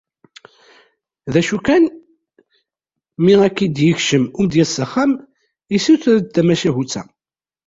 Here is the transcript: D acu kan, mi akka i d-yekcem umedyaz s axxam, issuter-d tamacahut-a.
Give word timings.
D 1.31 1.33
acu 1.39 1.57
kan, 1.65 1.83
mi 3.23 3.33
akka 3.47 3.61
i 3.65 3.67
d-yekcem 3.75 4.23
umedyaz 4.39 4.69
s 4.75 4.77
axxam, 4.85 5.11
issuter-d 5.75 6.27
tamacahut-a. 6.33 7.01